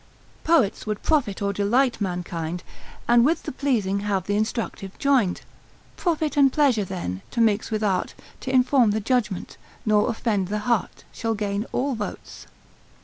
[0.43, 2.63] Poets would profit or delight mankind,
[3.07, 5.41] And with the pleasing have th' instructive joined.
[5.95, 10.57] Profit and pleasure, then, to mix with art, T' inform the judgment, nor offend the
[10.65, 12.47] heart, Shall gain all votes.